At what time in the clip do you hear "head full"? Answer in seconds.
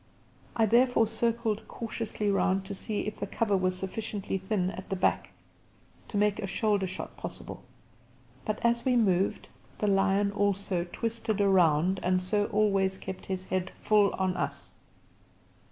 13.45-14.11